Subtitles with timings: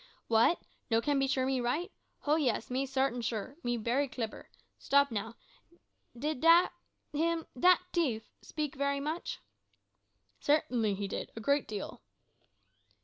[0.31, 0.57] "W'at,
[0.89, 1.91] no can be sure me right?
[2.21, 3.57] ho, yis, me sartin sure.
[3.61, 4.49] Me bery clibber.
[4.79, 5.35] Stop, now.
[6.17, 6.43] Did
[7.13, 8.27] him dat tief!
[8.41, 9.37] speak bery mush?"
[10.39, 12.01] "Certainly he did, a good deal."